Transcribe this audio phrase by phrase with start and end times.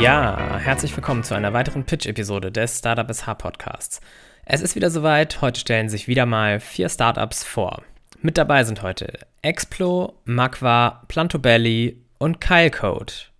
[0.00, 4.00] Ja, herzlich willkommen zu einer weiteren Pitch-Episode des Startup SH Podcasts.
[4.44, 7.82] Es ist wieder soweit, heute stellen sich wieder mal vier Startups vor.
[8.22, 13.32] Mit dabei sind heute Explo, Magva, Plantobelly und Kylecode.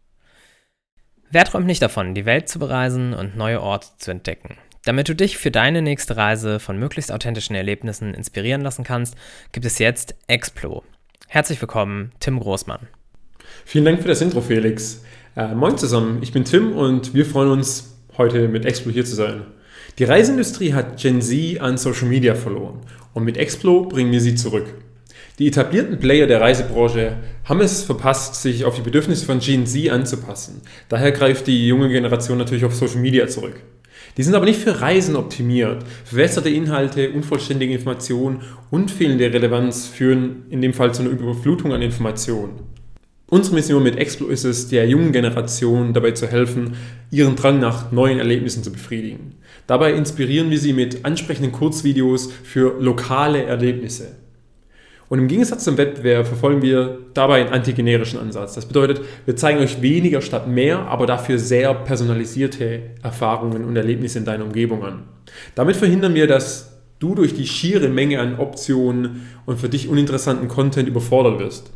[1.30, 4.58] Wer träumt nicht davon, die Welt zu bereisen und neue Orte zu entdecken?
[4.84, 9.14] Damit du dich für deine nächste Reise von möglichst authentischen Erlebnissen inspirieren lassen kannst,
[9.52, 10.82] gibt es jetzt Explo.
[11.28, 12.88] Herzlich willkommen, Tim Großmann.
[13.64, 15.02] Vielen Dank für das Intro, Felix.
[15.36, 19.14] Äh, moin zusammen, ich bin Tim und wir freuen uns, heute mit Explo hier zu
[19.14, 19.42] sein.
[19.98, 22.80] Die Reiseindustrie hat Gen Z an Social Media verloren
[23.14, 24.66] und mit Explo bringen wir sie zurück.
[25.38, 29.90] Die etablierten Player der Reisebranche haben es verpasst, sich auf die Bedürfnisse von Gen Z
[29.90, 30.62] anzupassen.
[30.88, 33.54] Daher greift die junge Generation natürlich auf Social Media zurück.
[34.16, 35.84] Die sind aber nicht für Reisen optimiert.
[36.04, 41.82] Verwässerte Inhalte, unvollständige Informationen und fehlende Relevanz führen in dem Fall zu einer Überflutung an
[41.82, 42.58] Informationen.
[43.30, 46.76] Unsere Mission mit Explo ist es, der jungen Generation dabei zu helfen,
[47.10, 49.34] ihren Drang nach neuen Erlebnissen zu befriedigen.
[49.66, 54.16] Dabei inspirieren wir sie mit ansprechenden Kurzvideos für lokale Erlebnisse.
[55.10, 58.54] Und im Gegensatz zum Wettbewerb verfolgen wir dabei einen antigenerischen Ansatz.
[58.54, 64.20] Das bedeutet, wir zeigen euch weniger statt mehr, aber dafür sehr personalisierte Erfahrungen und Erlebnisse
[64.20, 65.02] in deiner Umgebung an.
[65.54, 70.48] Damit verhindern wir, dass du durch die schiere Menge an Optionen und für dich uninteressanten
[70.48, 71.72] Content überfordert wirst.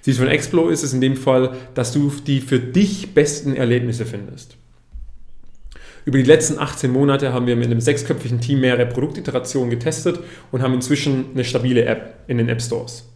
[0.00, 4.06] Ziel von Explo ist es in dem Fall, dass du die für dich besten Erlebnisse
[4.06, 4.56] findest.
[6.04, 10.20] Über die letzten 18 Monate haben wir mit einem sechsköpfigen Team mehrere Produktiterationen getestet
[10.52, 13.08] und haben inzwischen eine stabile App in den App Stores.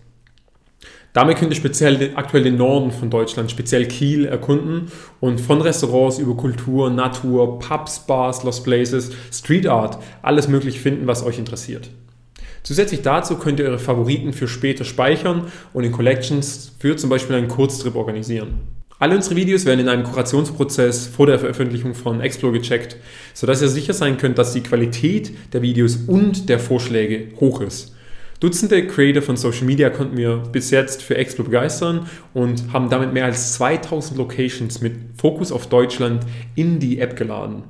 [1.12, 6.18] Damit könnt ihr speziell aktuell den Norden von Deutschland, speziell Kiel, erkunden und von Restaurants
[6.18, 11.90] über Kultur, Natur, Pubs, Bars, Lost Places, Street Art, alles möglich finden, was euch interessiert.
[12.68, 17.34] Zusätzlich dazu könnt ihr eure Favoriten für später speichern und in Collections für zum Beispiel
[17.34, 18.58] einen Kurztrip organisieren.
[18.98, 22.96] Alle unsere Videos werden in einem Kurationsprozess vor der Veröffentlichung von Explore gecheckt,
[23.32, 27.96] sodass ihr sicher sein könnt, dass die Qualität der Videos und der Vorschläge hoch ist.
[28.38, 32.04] Dutzende Creator von Social Media konnten wir bis jetzt für Explo begeistern
[32.34, 37.62] und haben damit mehr als 2000 Locations mit Fokus auf Deutschland in die App geladen.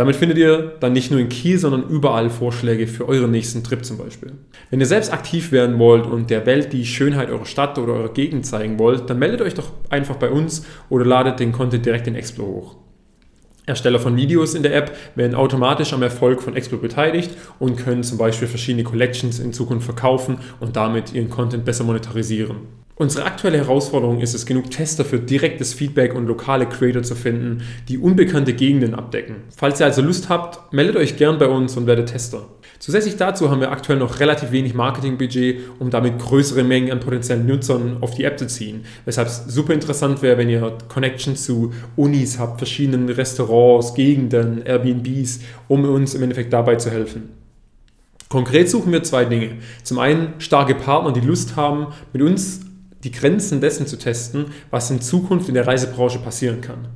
[0.00, 3.84] Damit findet ihr dann nicht nur in Kiel, sondern überall Vorschläge für euren nächsten Trip
[3.84, 4.32] zum Beispiel.
[4.70, 8.14] Wenn ihr selbst aktiv werden wollt und der Welt die Schönheit eurer Stadt oder eurer
[8.14, 12.06] Gegend zeigen wollt, dann meldet euch doch einfach bei uns oder ladet den Content direkt
[12.06, 12.76] in Explo hoch.
[13.70, 18.02] Ersteller von Videos in der App werden automatisch am Erfolg von Explo beteiligt und können
[18.02, 22.58] zum Beispiel verschiedene Collections in Zukunft verkaufen und damit ihren Content besser monetarisieren.
[23.00, 27.62] Unsere aktuelle Herausforderung ist es, genug Tester für direktes Feedback und lokale Creator zu finden,
[27.88, 29.36] die unbekannte Gegenden abdecken.
[29.56, 32.46] Falls ihr also Lust habt, meldet euch gern bei uns und werdet Tester.
[32.80, 37.44] Zusätzlich dazu haben wir aktuell noch relativ wenig Marketingbudget, um damit größere Mengen an potenziellen
[37.44, 38.86] Nutzern auf die App zu ziehen.
[39.04, 45.40] Weshalb es super interessant wäre, wenn ihr Connections zu Unis habt, verschiedenen Restaurants, Gegenden, Airbnbs,
[45.68, 47.28] um uns im Endeffekt dabei zu helfen.
[48.30, 49.58] Konkret suchen wir zwei Dinge.
[49.82, 52.60] Zum einen starke Partner, die Lust haben, mit uns
[53.04, 56.88] die Grenzen dessen zu testen, was in Zukunft in der Reisebranche passieren kann.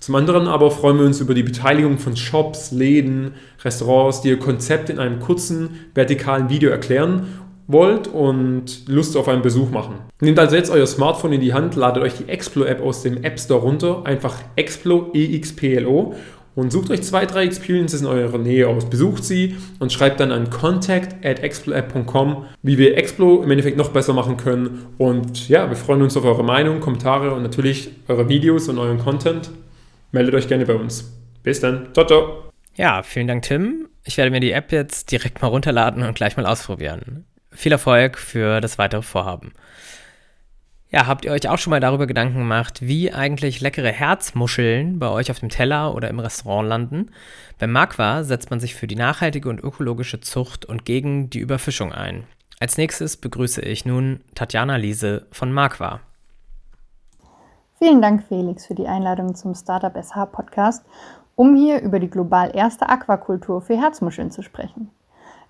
[0.00, 4.38] Zum anderen aber freuen wir uns über die Beteiligung von Shops, Läden, Restaurants, die ihr
[4.38, 7.26] Konzept in einem kurzen, vertikalen Video erklären
[7.66, 9.96] wollt und Lust auf einen Besuch machen.
[10.20, 13.38] Nehmt also jetzt euer Smartphone in die Hand, ladet euch die Explo-App aus dem App
[13.38, 16.14] Store runter, einfach Explo, E-X-P-L-O
[16.54, 18.88] und sucht euch zwei, drei Experiences in eurer Nähe aus.
[18.88, 23.90] Besucht sie und schreibt dann an contact at exploapp.com, wie wir Explo im Endeffekt noch
[23.90, 24.86] besser machen können.
[24.96, 28.98] Und ja, wir freuen uns auf eure Meinung, Kommentare und natürlich eure Videos und euren
[28.98, 29.50] Content.
[30.12, 31.12] Meldet euch gerne bei uns.
[31.42, 31.92] Bis dann.
[31.92, 32.52] Ciao, ciao.
[32.74, 33.88] Ja, vielen Dank, Tim.
[34.04, 37.26] Ich werde mir die App jetzt direkt mal runterladen und gleich mal ausprobieren.
[37.50, 39.52] Viel Erfolg für das weitere Vorhaben.
[40.90, 45.08] Ja, habt ihr euch auch schon mal darüber Gedanken gemacht, wie eigentlich leckere Herzmuscheln bei
[45.08, 47.10] euch auf dem Teller oder im Restaurant landen?
[47.58, 51.92] Beim Magwa setzt man sich für die nachhaltige und ökologische Zucht und gegen die Überfischung
[51.92, 52.24] ein.
[52.58, 56.00] Als nächstes begrüße ich nun Tatjana Liese von Magwa.
[57.80, 60.84] Vielen Dank, Felix, für die Einladung zum Startup SH Podcast,
[61.36, 64.90] um hier über die global erste Aquakultur für Herzmuscheln zu sprechen.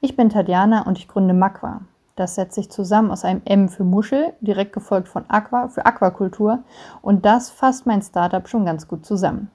[0.02, 1.80] Ich bin Tatjana und ich gründe Magwa.
[2.16, 6.58] Das setzt sich zusammen aus einem M für Muschel, direkt gefolgt von Aqua für Aquakultur
[7.00, 9.50] und das fasst mein Startup schon ganz gut zusammen.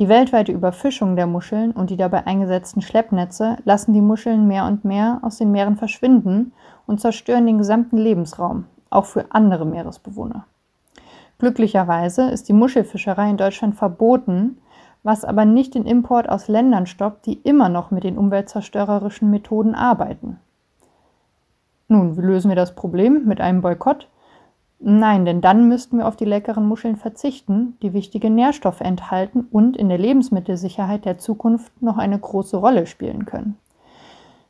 [0.00, 4.84] Die weltweite Überfischung der Muscheln und die dabei eingesetzten Schleppnetze lassen die Muscheln mehr und
[4.84, 6.52] mehr aus den Meeren verschwinden
[6.88, 10.46] und zerstören den gesamten Lebensraum, auch für andere Meeresbewohner.
[11.40, 14.58] Glücklicherweise ist die Muschelfischerei in Deutschland verboten,
[15.02, 19.74] was aber nicht den Import aus Ländern stoppt, die immer noch mit den umweltzerstörerischen Methoden
[19.74, 20.38] arbeiten.
[21.88, 24.06] Nun, wie lösen wir das Problem mit einem Boykott?
[24.80, 29.78] Nein, denn dann müssten wir auf die leckeren Muscheln verzichten, die wichtige Nährstoffe enthalten und
[29.78, 33.56] in der Lebensmittelsicherheit der Zukunft noch eine große Rolle spielen können.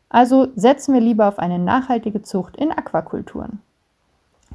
[0.09, 3.61] Also setzen wir lieber auf eine nachhaltige Zucht in Aquakulturen.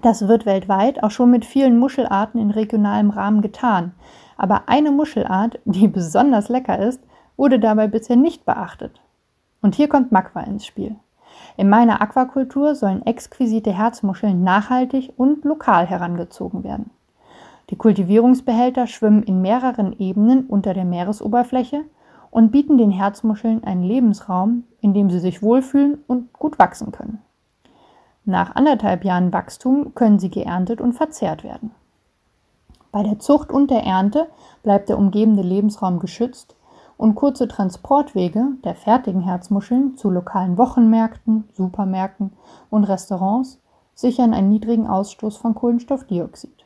[0.02, 3.94] Das wird weltweit auch schon mit vielen Muschelarten in regionalem Rahmen getan,
[4.38, 7.02] aber eine Muschelart, die besonders lecker ist,
[7.38, 9.02] wurde dabei bisher nicht beachtet.
[9.62, 10.96] Und hier kommt Makwa ins Spiel.
[11.58, 16.92] In meiner Aquakultur sollen exquisite Herzmuscheln nachhaltig und lokal herangezogen werden.
[17.70, 21.84] Die Kultivierungsbehälter schwimmen in mehreren Ebenen unter der Meeresoberfläche
[22.30, 27.22] und bieten den Herzmuscheln einen Lebensraum, in dem sie sich wohlfühlen und gut wachsen können.
[28.28, 31.72] Nach anderthalb Jahren Wachstum können sie geerntet und verzehrt werden.
[32.92, 34.28] Bei der Zucht und der Ernte
[34.64, 36.56] bleibt der umgebende Lebensraum geschützt
[36.98, 42.34] und kurze Transportwege der fertigen Herzmuscheln zu lokalen Wochenmärkten, Supermärkten
[42.72, 43.60] und Restaurants
[43.94, 46.66] sichern einen niedrigen Ausstoß von Kohlenstoffdioxid.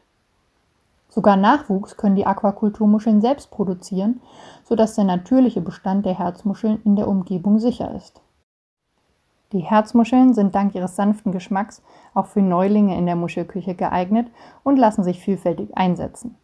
[1.09, 4.21] Sogar Nachwuchs können die Aquakulturmuscheln selbst produzieren,
[4.63, 8.21] sodass der natürliche Bestand der Herzmuscheln in der Umgebung sicher ist.
[9.51, 11.81] Die Herzmuscheln sind dank ihres sanften Geschmacks
[12.13, 14.27] auch für Neulinge in der Muschelküche geeignet
[14.63, 16.35] und lassen sich vielfältig einsetzen.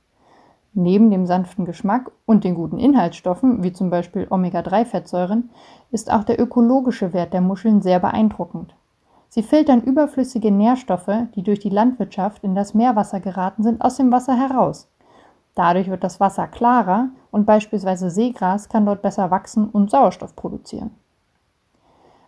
[0.73, 5.51] Neben dem sanften Geschmack und den guten Inhaltsstoffen, wie zum Beispiel Omega-3-Fettsäuren,
[5.91, 8.75] ist auch der ökologische Wert der Muscheln sehr beeindruckend.
[9.29, 14.11] Sie filtern überflüssige Nährstoffe, die durch die Landwirtschaft in das Meerwasser geraten sind, aus dem
[14.11, 14.89] Wasser heraus.
[15.53, 20.91] Dadurch wird das Wasser klarer und beispielsweise Seegras kann dort besser wachsen und Sauerstoff produzieren.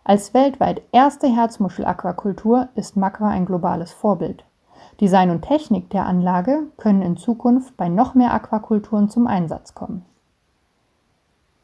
[0.09, 4.45] Als weltweit erste Herzmuschelaquakultur ist Makwa ein globales Vorbild.
[5.01, 10.05] Design und Technik der Anlage können in Zukunft bei noch mehr Aquakulturen zum Einsatz kommen.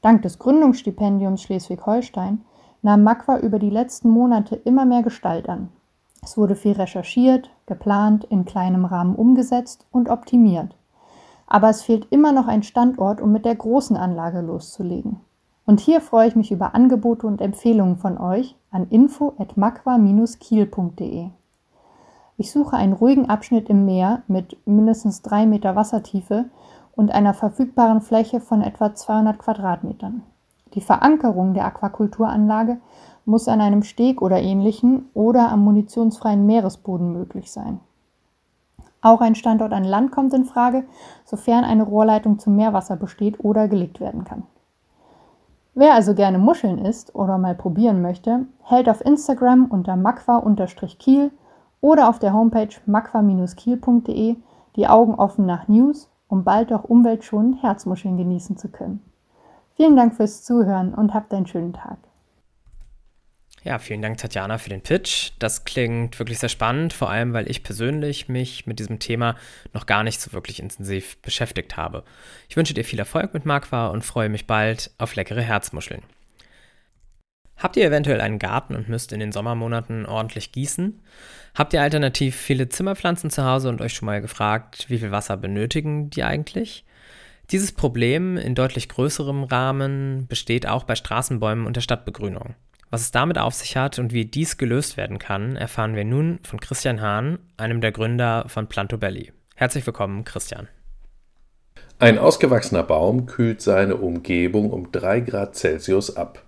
[0.02, 2.42] Dank des Gründungsstipendiums Schleswig-Holstein
[2.82, 5.70] nahm Makwa über die letzten Monate immer mehr Gestalt an.
[6.22, 10.76] Es wurde viel recherchiert, geplant, in kleinem Rahmen umgesetzt und optimiert.
[11.48, 15.22] Aber es fehlt immer noch ein Standort, um mit der großen Anlage loszulegen.
[15.66, 21.30] Und hier freue ich mich über Angebote und Empfehlungen von euch an info@makwa-kiel.de.
[22.38, 26.46] Ich suche einen ruhigen Abschnitt im Meer mit mindestens drei Meter Wassertiefe
[26.96, 30.24] und einer verfügbaren Fläche von etwa 200 Quadratmetern.
[30.74, 32.78] Die Verankerung der Aquakulturanlage
[33.26, 37.80] muss an einem Steg oder ähnlichen oder am munitionsfreien Meeresboden möglich sein.
[39.02, 40.86] Auch ein Standort an Land kommt in Frage,
[41.26, 44.44] sofern eine Rohrleitung zum Meerwasser besteht oder gelegt werden kann.
[45.76, 51.32] Wer also gerne Muscheln isst oder mal probieren möchte, hält auf Instagram unter makwa-kiel
[51.82, 54.36] oder auf der Homepage makwa-kiel.de
[54.76, 59.02] die Augen offen nach News, um bald auch umweltschonend Herzmuscheln genießen zu können.
[59.76, 61.98] Vielen Dank fürs Zuhören und habt einen schönen Tag.
[63.64, 65.32] Ja, vielen Dank, Tatjana, für den Pitch.
[65.40, 69.38] Das klingt wirklich sehr spannend, vor allem weil ich persönlich mich mit diesem Thema
[69.74, 72.04] noch gar nicht so wirklich intensiv beschäftigt habe.
[72.50, 76.04] Ich wünsche dir viel Erfolg mit Makwa und freue mich bald auf leckere Herzmuscheln.
[77.56, 81.02] Habt ihr eventuell einen Garten und müsst in den Sommermonaten ordentlich gießen?
[81.56, 85.38] Habt ihr alternativ viele Zimmerpflanzen zu Hause und euch schon mal gefragt, wie viel Wasser
[85.38, 86.84] benötigen die eigentlich?
[87.52, 92.56] Dieses Problem in deutlich größerem Rahmen besteht auch bei Straßenbäumen und der Stadtbegrünung.
[92.94, 96.38] Was es damit auf sich hat und wie dies gelöst werden kann, erfahren wir nun
[96.44, 99.32] von Christian Hahn, einem der Gründer von Planto Belli.
[99.56, 100.68] Herzlich willkommen, Christian.
[101.98, 106.44] Ein ausgewachsener Baum kühlt seine Umgebung um 3 Grad Celsius ab.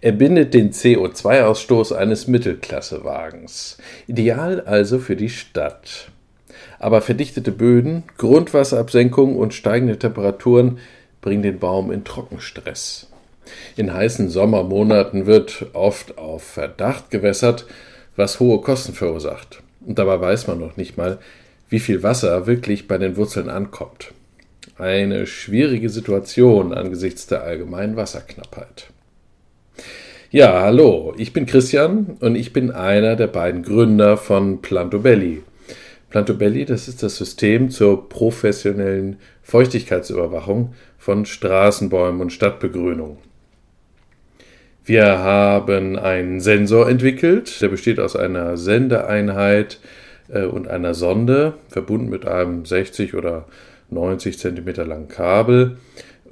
[0.00, 3.78] Er bindet den CO2-Ausstoß eines Mittelklassewagens.
[4.06, 6.12] Ideal also für die Stadt.
[6.78, 10.78] Aber verdichtete Böden, Grundwasserabsenkung und steigende Temperaturen
[11.20, 13.10] bringen den Baum in Trockenstress.
[13.76, 17.66] In heißen Sommermonaten wird oft auf Verdacht gewässert,
[18.16, 19.62] was hohe Kosten verursacht.
[19.84, 21.18] Und dabei weiß man noch nicht mal,
[21.68, 24.12] wie viel Wasser wirklich bei den Wurzeln ankommt.
[24.76, 28.88] Eine schwierige Situation angesichts der allgemeinen Wasserknappheit.
[30.30, 35.42] Ja, hallo, ich bin Christian und ich bin einer der beiden Gründer von Plantobelli.
[36.10, 43.18] Plantobelli, das ist das System zur professionellen Feuchtigkeitsüberwachung von Straßenbäumen und Stadtbegrünung.
[44.90, 49.78] Wir haben einen Sensor entwickelt, der besteht aus einer Sendeeinheit
[50.28, 53.44] äh, und einer Sonde, verbunden mit einem 60 oder
[53.90, 55.76] 90 cm langen Kabel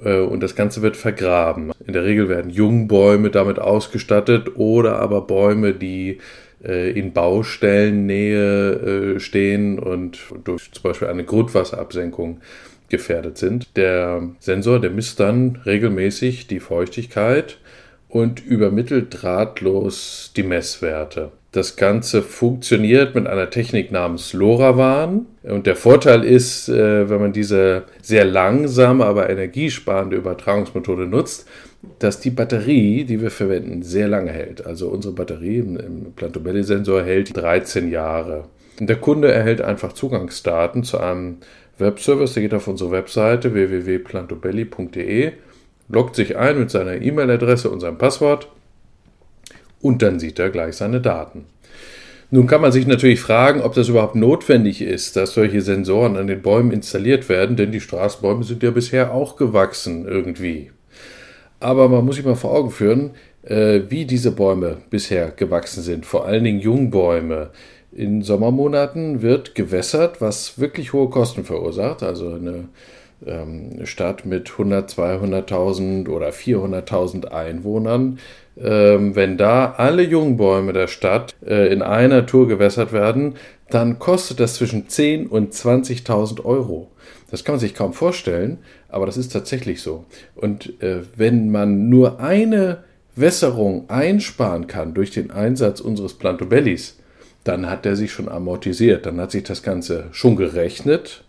[0.03, 1.71] äh, und das Ganze wird vergraben.
[1.87, 6.17] In der Regel werden Jungbäume damit ausgestattet oder aber Bäume, die
[6.61, 12.41] äh, in Baustellennähe äh, stehen und durch zum Beispiel eine Grundwasserabsenkung
[12.89, 13.77] gefährdet sind.
[13.77, 17.57] Der Sensor, der misst dann regelmäßig die Feuchtigkeit
[18.09, 21.31] und übermittelt drahtlos die Messwerte.
[21.51, 25.25] Das Ganze funktioniert mit einer Technik namens LoRaWAN.
[25.43, 31.47] Und der Vorteil ist, äh, wenn man diese sehr langsame, aber energiesparende Übertragungsmethode nutzt,
[31.97, 34.65] dass die Batterie, die wir verwenden, sehr lange hält.
[34.65, 38.45] Also unsere Batterie im Plantobelli-Sensor hält 13 Jahre.
[38.79, 41.37] Und der Kunde erhält einfach Zugangsdaten zu einem
[41.79, 45.31] Webservice, der geht auf unsere Webseite www.plantobelli.de,
[45.89, 48.47] loggt sich ein mit seiner E-Mail-Adresse und seinem Passwort
[49.81, 51.45] und dann sieht er gleich seine Daten.
[52.31, 56.27] Nun kann man sich natürlich fragen, ob das überhaupt notwendig ist, dass solche Sensoren an
[56.27, 60.71] den Bäumen installiert werden, denn die Straßenbäume sind ja bisher auch gewachsen irgendwie.
[61.59, 63.11] Aber man muss sich mal vor Augen führen,
[63.43, 67.49] äh, wie diese Bäume bisher gewachsen sind, vor allen Dingen Jungbäume.
[67.91, 72.03] In Sommermonaten wird gewässert, was wirklich hohe Kosten verursacht.
[72.03, 72.65] Also eine
[73.25, 78.19] ähm, Stadt mit 100, 200.000 oder 400.000 Einwohnern
[78.61, 83.35] ähm, wenn da alle Jungbäume der Stadt äh, in einer Tour gewässert werden,
[83.69, 86.91] dann kostet das zwischen 10.000 und 20.000 Euro.
[87.31, 88.57] Das kann man sich kaum vorstellen,
[88.89, 90.05] aber das ist tatsächlich so.
[90.35, 92.83] Und äh, wenn man nur eine
[93.15, 96.97] Wässerung einsparen kann durch den Einsatz unseres Plantobellis,
[97.43, 101.23] dann hat der sich schon amortisiert, dann hat sich das Ganze schon gerechnet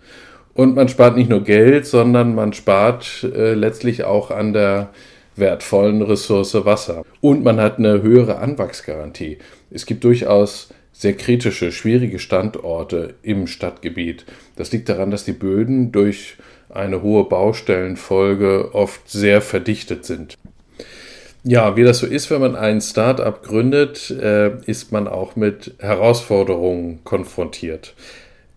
[0.55, 4.91] und man spart nicht nur Geld, sondern man spart äh, letztlich auch an der
[5.37, 7.05] wertvollen Ressource Wasser.
[7.21, 9.39] Und man hat eine höhere Anwachsgarantie.
[9.71, 14.27] Es gibt durchaus sehr kritische, schwierige Standorte im Stadtgebiet.
[14.57, 16.37] Das liegt daran, dass die Böden durch
[16.69, 20.37] eine hohe Baustellenfolge oft sehr verdichtet sind.
[21.43, 25.75] Ja, wie das so ist, wenn man ein Start-up gründet, äh, ist man auch mit
[25.79, 27.95] Herausforderungen konfrontiert.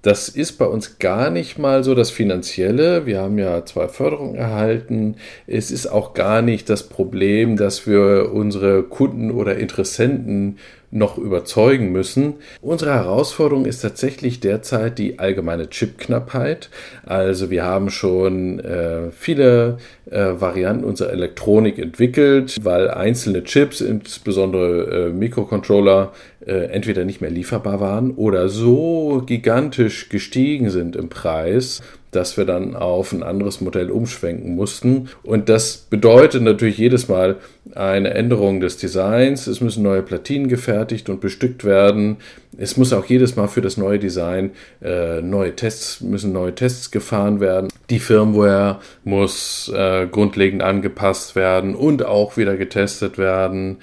[0.03, 3.05] Das ist bei uns gar nicht mal so das Finanzielle.
[3.05, 5.15] Wir haben ja zwei Förderungen erhalten.
[5.48, 10.57] Es ist auch gar nicht das Problem, dass wir unsere Kunden oder Interessenten
[10.93, 12.36] noch überzeugen müssen.
[12.62, 16.69] Unsere Herausforderung ist tatsächlich derzeit die allgemeine Chipknappheit.
[17.05, 19.77] Also wir haben schon äh, viele
[20.12, 26.12] äh, Varianten unserer Elektronik entwickelt, weil einzelne Chips, insbesondere äh, Mikrocontroller,
[26.45, 31.81] entweder nicht mehr lieferbar waren oder so gigantisch gestiegen sind im Preis,
[32.15, 35.09] dass wir dann auf ein anderes Modell umschwenken mussten.
[35.23, 37.38] Und das bedeutet natürlich jedes Mal
[37.75, 39.47] eine Änderung des Designs.
[39.47, 42.17] Es müssen neue Platinen gefertigt und bestückt werden.
[42.57, 46.91] Es muss auch jedes Mal für das neue Design äh, neue Tests, müssen neue Tests
[46.91, 47.69] gefahren werden.
[47.89, 53.77] Die Firmware muss äh, grundlegend angepasst werden und auch wieder getestet werden.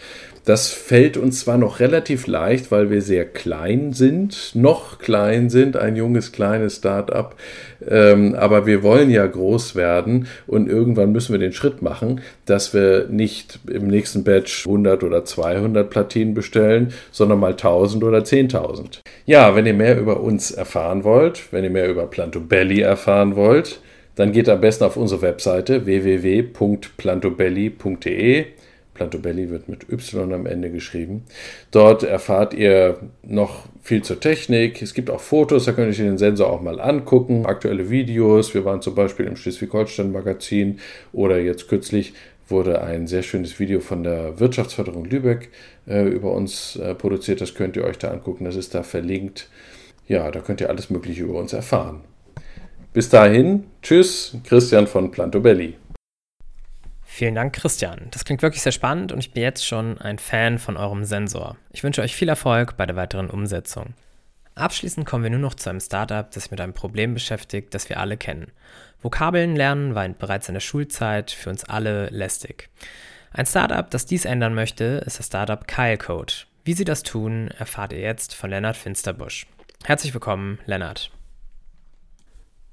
[0.44, 5.76] Das fällt uns zwar noch relativ leicht, weil wir sehr klein sind, noch klein sind,
[5.76, 7.36] ein junges, kleines Start-up,
[7.86, 12.72] ähm, aber wir wollen ja groß werden und irgendwann müssen wir den Schritt machen, dass
[12.72, 19.00] wir nicht im nächsten Batch 100 oder 200 Platinen bestellen, sondern mal 1000 oder 10.000.
[19.26, 23.80] Ja, wenn ihr mehr über uns erfahren wollt, wenn ihr mehr über Plantobelli erfahren wollt,
[24.16, 28.46] dann geht am besten auf unsere Webseite www.plantobelli.de
[29.00, 31.24] Plantobelli wird mit Y am Ende geschrieben.
[31.70, 34.82] Dort erfahrt ihr noch viel zur Technik.
[34.82, 37.46] Es gibt auch Fotos, da könnt ihr den Sensor auch mal angucken.
[37.46, 38.52] Aktuelle Videos.
[38.52, 40.80] Wir waren zum Beispiel im Schleswig-Holstein-Magazin
[41.14, 42.12] oder jetzt kürzlich
[42.46, 45.48] wurde ein sehr schönes Video von der Wirtschaftsförderung Lübeck
[45.88, 47.40] äh, über uns äh, produziert.
[47.40, 48.44] Das könnt ihr euch da angucken.
[48.44, 49.48] Das ist da verlinkt.
[50.08, 52.02] Ja, da könnt ihr alles Mögliche über uns erfahren.
[52.92, 55.79] Bis dahin, tschüss, Christian von Plantobelli.
[57.20, 58.08] Vielen Dank, Christian.
[58.12, 61.58] Das klingt wirklich sehr spannend und ich bin jetzt schon ein Fan von eurem Sensor.
[61.70, 63.92] Ich wünsche euch viel Erfolg bei der weiteren Umsetzung.
[64.54, 67.90] Abschließend kommen wir nur noch zu einem Startup, das sich mit einem Problem beschäftigt, das
[67.90, 68.52] wir alle kennen.
[69.02, 72.70] Vokabeln lernen war bereits in der Schulzeit für uns alle lästig.
[73.32, 76.46] Ein Startup, das dies ändern möchte, ist das Startup Kylecode.
[76.64, 79.46] Wie sie das tun, erfahrt ihr jetzt von Lennart Finsterbusch.
[79.84, 81.10] Herzlich willkommen, Lennart.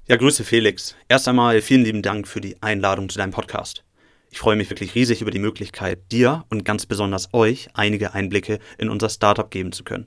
[0.06, 0.96] Ja, Grüße Felix.
[1.06, 3.84] Erst einmal vielen lieben Dank für die Einladung zu deinem Podcast.
[4.30, 8.58] Ich freue mich wirklich riesig über die Möglichkeit, dir und ganz besonders euch einige Einblicke
[8.76, 10.06] in unser Startup geben zu können.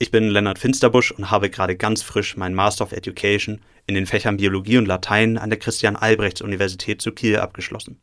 [0.00, 4.06] Ich bin Lennart Finsterbusch und habe gerade ganz frisch mein Master of Education in den
[4.06, 8.00] Fächern Biologie und Latein an der Christian-Albrechts-Universität zu Kiel abgeschlossen.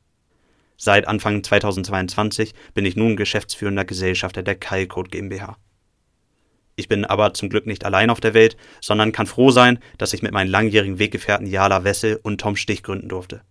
[0.77, 5.57] Seit Anfang 2022 bin ich nun geschäftsführender Gesellschafter der Keilcode GmbH.
[6.75, 10.13] Ich bin aber zum Glück nicht allein auf der Welt, sondern kann froh sein, dass
[10.13, 13.41] ich mit meinen langjährigen Weggefährten Jala Wessel und Tom Stich gründen durfte.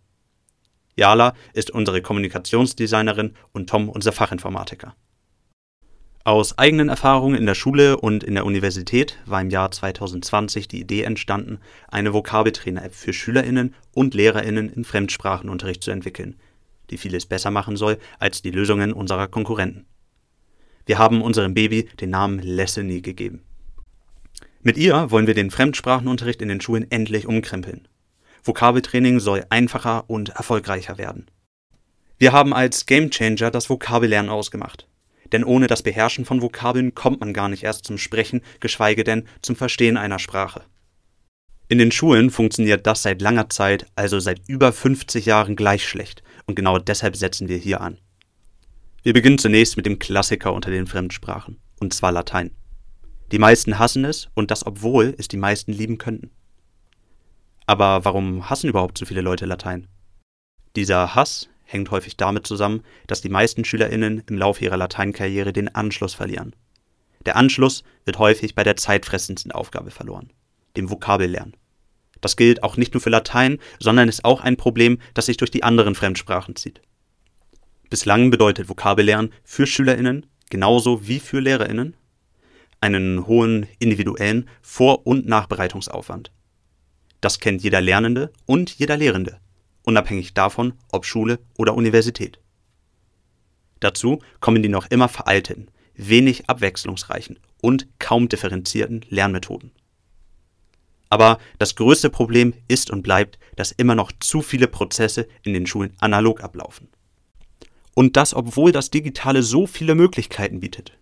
[0.97, 4.95] Jala ist unsere Kommunikationsdesignerin und Tom unser Fachinformatiker.
[6.27, 10.81] Aus eigenen Erfahrungen in der Schule und in der Universität war im Jahr 2020 die
[10.81, 11.59] Idee entstanden,
[11.89, 16.37] eine Vokabeltrainer-App für SchülerInnen und LehrerInnen in Fremdsprachenunterricht zu entwickeln,
[16.89, 19.85] die vieles besser machen soll als die Lösungen unserer Konkurrenten.
[20.87, 23.43] Wir haben unserem Baby den Namen Lessony gegeben.
[24.63, 27.87] Mit ihr wollen wir den Fremdsprachenunterricht in den Schulen endlich umkrempeln.
[28.45, 31.27] Vokabeltraining soll einfacher und erfolgreicher werden.
[32.19, 34.87] Wir haben als Gamechanger das Vokabellernen ausgemacht.
[35.33, 39.27] Denn ohne das Beherrschen von Vokabeln kommt man gar nicht erst zum Sprechen, geschweige denn
[39.43, 40.63] zum Verstehen einer Sprache.
[41.69, 46.23] In den Schulen funktioniert das seit langer Zeit, also seit über 50 Jahren gleich schlecht,
[46.45, 47.99] und genau deshalb setzen wir hier an.
[49.03, 52.51] Wir beginnen zunächst mit dem Klassiker unter den Fremdsprachen, und zwar Latein.
[53.33, 56.31] Die meisten hassen es, und das obwohl es die meisten lieben könnten.
[57.67, 59.87] Aber warum hassen überhaupt so viele Leute Latein?
[60.77, 65.75] Dieser Hass hängt häufig damit zusammen, dass die meisten SchülerInnen im Laufe ihrer Lateinkarriere den
[65.75, 66.55] Anschluss verlieren.
[67.25, 70.31] Der Anschluss wird häufig bei der zeitfressendsten Aufgabe verloren,
[70.77, 71.57] dem Vokabellernen.
[72.21, 75.51] Das gilt auch nicht nur für Latein, sondern ist auch ein Problem, das sich durch
[75.51, 76.83] die anderen Fremdsprachen zieht.
[77.89, 81.97] Bislang bedeutet Vokabellernen für SchülerInnen genauso wie für LehrerInnen
[82.81, 86.31] einen hohen individuellen Vor- und Nachbereitungsaufwand.
[87.25, 89.41] Das kennt jeder Lernende und jeder Lehrende
[89.83, 92.39] unabhängig davon, ob Schule oder Universität.
[93.81, 99.73] Dazu kommen die noch immer veralteten, wenig abwechslungsreichen und kaum differenzierten Lernmethoden.
[101.09, 105.67] Aber das größte Problem ist und bleibt, dass immer noch zu viele Prozesse in den
[105.67, 106.89] Schulen analog ablaufen.
[107.95, 110.93] Und das, obwohl das Digitale so viele Möglichkeiten bietet.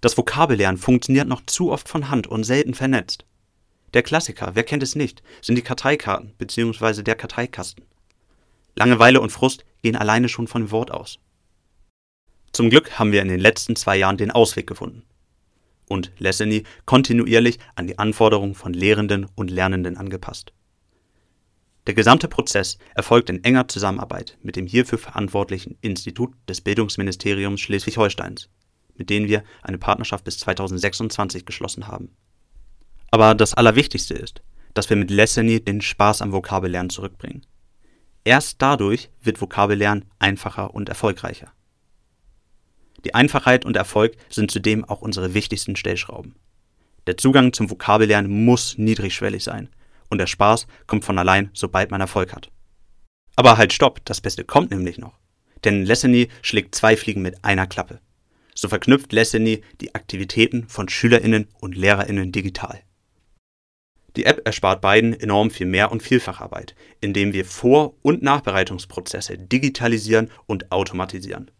[0.00, 3.26] Das Vokabellernen funktioniert noch zu oft von Hand und selten vernetzt.
[3.94, 7.02] Der Klassiker, wer kennt es nicht, sind die Karteikarten bzw.
[7.02, 7.84] der Karteikasten.
[8.74, 11.18] Langeweile und Frust gehen alleine schon von Wort aus.
[12.52, 15.04] Zum Glück haben wir in den letzten zwei Jahren den Ausweg gefunden
[15.92, 20.52] und Lessony kontinuierlich an die Anforderungen von Lehrenden und Lernenden angepasst.
[21.86, 28.48] Der gesamte Prozess erfolgt in enger Zusammenarbeit mit dem hierfür verantwortlichen Institut des Bildungsministeriums Schleswig-Holsteins,
[28.94, 32.10] mit denen wir eine Partnerschaft bis 2026 geschlossen haben.
[33.12, 34.42] Aber das Allerwichtigste ist,
[34.74, 37.46] dass wir mit Lessony den Spaß am Vokabellernen zurückbringen.
[38.24, 41.52] Erst dadurch wird Vokabellernen einfacher und erfolgreicher.
[43.04, 46.36] Die Einfachheit und Erfolg sind zudem auch unsere wichtigsten Stellschrauben.
[47.06, 49.68] Der Zugang zum Vokabellernen muss niedrigschwellig sein
[50.08, 52.50] und der Spaß kommt von allein, sobald man Erfolg hat.
[53.36, 55.18] Aber halt stopp, das Beste kommt nämlich noch.
[55.64, 58.00] Denn Lessony schlägt zwei Fliegen mit einer Klappe.
[58.54, 62.80] So verknüpft Lessony die Aktivitäten von SchülerInnen und LehrerInnen digital.
[64.16, 70.30] Die App erspart beiden enorm viel Mehr- und Vielfacharbeit, indem wir Vor- und Nachbereitungsprozesse digitalisieren
[70.46, 71.50] und automatisieren.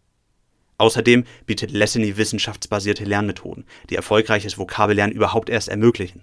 [0.77, 6.21] Außerdem bietet Lessony wissenschaftsbasierte Lernmethoden, die erfolgreiches Vokabellernen überhaupt erst ermöglichen.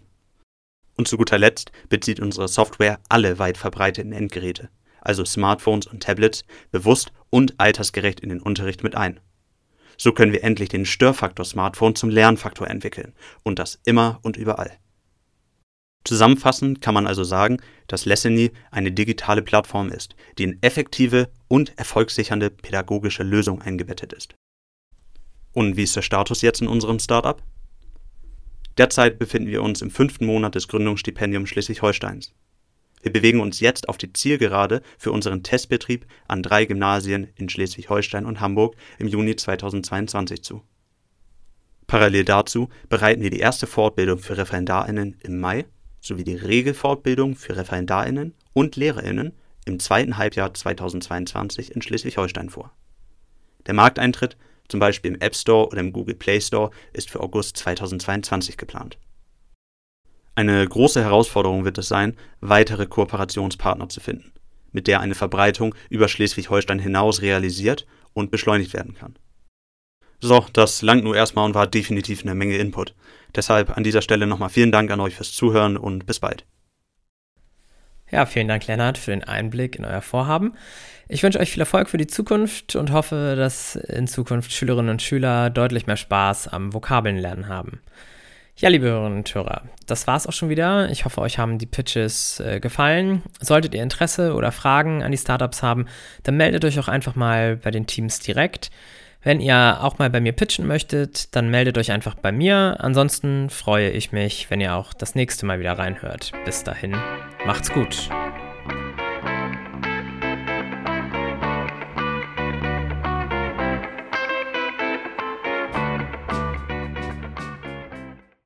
[0.96, 4.68] Und zu guter Letzt bezieht unsere Software alle weit verbreiteten Endgeräte,
[5.00, 9.18] also Smartphones und Tablets, bewusst und altersgerecht in den Unterricht mit ein.
[9.96, 14.78] So können wir endlich den Störfaktor Smartphone zum Lernfaktor entwickeln und das immer und überall.
[16.04, 21.76] Zusammenfassend kann man also sagen, dass Lessony eine digitale Plattform ist, die in effektive und
[21.78, 24.34] erfolgssichernde pädagogische Lösungen eingebettet ist.
[25.52, 27.42] Und wie ist der Status jetzt in unserem Startup?
[28.78, 32.32] Derzeit befinden wir uns im fünften Monat des Gründungsstipendiums Schleswig-Holsteins.
[33.02, 38.26] Wir bewegen uns jetzt auf die Zielgerade für unseren Testbetrieb an drei Gymnasien in Schleswig-Holstein
[38.26, 40.62] und Hamburg im Juni 2022 zu.
[41.86, 45.66] Parallel dazu bereiten wir die erste Fortbildung für ReferendarInnen im Mai
[46.00, 49.32] sowie die Regelfortbildung für ReferendarInnen und LehrerInnen
[49.66, 52.72] im zweiten Halbjahr 2022 in Schleswig-Holstein vor.
[53.66, 54.36] Der Markteintritt,
[54.68, 58.98] zum Beispiel im App Store oder im Google Play Store, ist für August 2022 geplant.
[60.34, 64.32] Eine große Herausforderung wird es sein, weitere Kooperationspartner zu finden,
[64.72, 69.16] mit der eine Verbreitung über Schleswig-Holstein hinaus realisiert und beschleunigt werden kann.
[70.20, 72.94] So, das langt nur erstmal und war definitiv eine Menge Input.
[73.34, 76.44] Deshalb an dieser Stelle nochmal vielen Dank an euch fürs Zuhören und bis bald.
[78.10, 80.54] Ja, vielen Dank, Lennart, für den Einblick in euer Vorhaben.
[81.08, 85.02] Ich wünsche euch viel Erfolg für die Zukunft und hoffe, dass in Zukunft Schülerinnen und
[85.02, 87.80] Schüler deutlich mehr Spaß am Vokabelnlernen haben.
[88.56, 90.90] Ja, liebe Hörerinnen und Hörer, das war's auch schon wieder.
[90.90, 93.22] Ich hoffe, euch haben die Pitches äh, gefallen.
[93.40, 95.86] Solltet ihr Interesse oder Fragen an die Startups haben,
[96.24, 98.70] dann meldet euch auch einfach mal bei den Teams direkt.
[99.22, 102.76] Wenn ihr auch mal bei mir pitchen möchtet, dann meldet euch einfach bei mir.
[102.78, 106.32] Ansonsten freue ich mich, wenn ihr auch das nächste Mal wieder reinhört.
[106.46, 106.96] Bis dahin,
[107.44, 108.08] macht's gut.